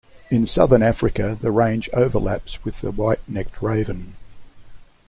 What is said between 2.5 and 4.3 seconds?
with the white-necked raven.